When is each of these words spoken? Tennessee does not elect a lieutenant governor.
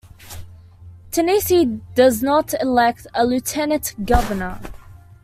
Tennessee 1.11 1.65
does 1.93 2.23
not 2.23 2.55
elect 2.59 3.05
a 3.13 3.23
lieutenant 3.23 3.93
governor. 4.03 4.59